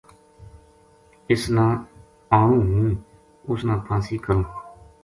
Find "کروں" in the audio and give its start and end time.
4.25-4.47